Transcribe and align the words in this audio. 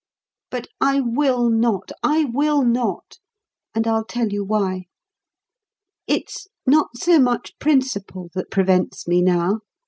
But 0.49 0.65
I 0.81 0.99
will 0.99 1.47
not, 1.51 1.91
I 2.01 2.23
will 2.25 2.63
not; 2.63 3.19
and 3.75 3.85
I'll 3.85 4.03
tell 4.03 4.29
you 4.29 4.43
why. 4.43 4.85
It's 6.07 6.47
not 6.65 6.97
so 6.97 7.19
much 7.19 7.55
principle 7.59 8.31
that 8.33 8.49
prevents 8.49 9.07
me 9.07 9.21
now. 9.21 9.59